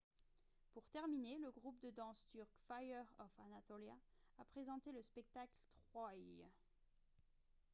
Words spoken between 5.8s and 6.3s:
«troy»